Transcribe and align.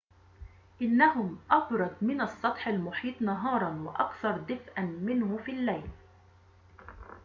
إنهم 0.81 1.39
أبرد 1.51 1.95
من 2.01 2.21
السطح 2.21 2.67
المحيط 2.67 3.21
نهاراً 3.21 3.69
وأكثر 3.81 4.37
دفئاً 4.37 4.81
منه 4.81 5.37
في 5.37 5.51
الليل 5.51 5.87